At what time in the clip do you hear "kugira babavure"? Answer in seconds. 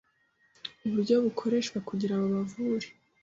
1.87-2.87